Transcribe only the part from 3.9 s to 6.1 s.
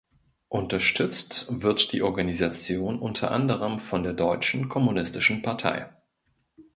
der Deutschen Kommunistischen Partei.